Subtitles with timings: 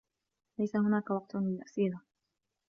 [0.59, 1.99] ليس هناك وقت للأسئلة.